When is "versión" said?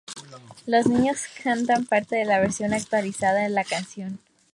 2.39-2.73